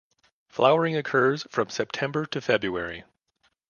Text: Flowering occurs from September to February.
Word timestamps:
Flowering 0.49 0.97
occurs 0.97 1.45
from 1.51 1.69
September 1.69 2.25
to 2.25 2.41
February. 2.41 3.03